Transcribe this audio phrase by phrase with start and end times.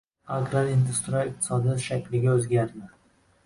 [0.37, 2.87] Agrar-industrial iqtisodiyot shakliga oʻzgardi.